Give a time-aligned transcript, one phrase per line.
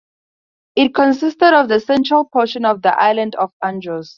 [0.75, 4.09] It consisted of the central portion of the island of Andros.